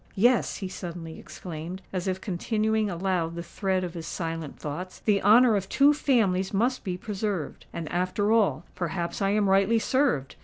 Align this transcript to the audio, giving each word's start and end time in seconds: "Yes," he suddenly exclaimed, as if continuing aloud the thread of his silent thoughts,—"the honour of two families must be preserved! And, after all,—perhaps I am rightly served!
"Yes," 0.15 0.55
he 0.57 0.67
suddenly 0.67 1.19
exclaimed, 1.19 1.83
as 1.93 2.07
if 2.07 2.19
continuing 2.19 2.89
aloud 2.89 3.35
the 3.35 3.43
thread 3.43 3.83
of 3.83 3.93
his 3.93 4.07
silent 4.07 4.57
thoughts,—"the 4.57 5.21
honour 5.21 5.55
of 5.55 5.69
two 5.69 5.93
families 5.93 6.51
must 6.51 6.83
be 6.83 6.97
preserved! 6.97 7.67
And, 7.71 7.87
after 7.91 8.31
all,—perhaps 8.31 9.21
I 9.21 9.29
am 9.29 9.47
rightly 9.47 9.77
served! 9.77 10.37